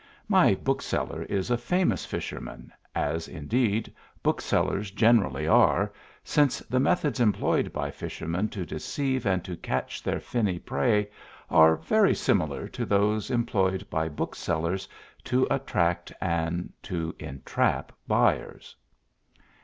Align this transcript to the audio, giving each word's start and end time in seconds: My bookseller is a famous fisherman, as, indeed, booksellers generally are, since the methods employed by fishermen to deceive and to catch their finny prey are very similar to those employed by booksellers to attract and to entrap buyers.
My 0.27 0.55
bookseller 0.55 1.21
is 1.25 1.51
a 1.51 1.59
famous 1.59 2.07
fisherman, 2.07 2.73
as, 2.95 3.27
indeed, 3.27 3.93
booksellers 4.23 4.89
generally 4.89 5.47
are, 5.47 5.93
since 6.23 6.57
the 6.61 6.79
methods 6.79 7.19
employed 7.19 7.71
by 7.71 7.91
fishermen 7.91 8.49
to 8.49 8.65
deceive 8.65 9.27
and 9.27 9.45
to 9.45 9.55
catch 9.55 10.01
their 10.01 10.19
finny 10.19 10.57
prey 10.57 11.11
are 11.51 11.75
very 11.75 12.15
similar 12.15 12.67
to 12.69 12.83
those 12.83 13.29
employed 13.29 13.85
by 13.91 14.09
booksellers 14.09 14.89
to 15.25 15.45
attract 15.51 16.11
and 16.19 16.73
to 16.81 17.13
entrap 17.19 17.91
buyers. 18.07 18.75